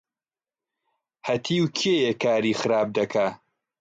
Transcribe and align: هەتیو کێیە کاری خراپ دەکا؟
هەتیو 1.27 1.65
کێیە 1.77 2.13
کاری 2.23 2.57
خراپ 2.59 2.87
دەکا؟ 2.97 3.27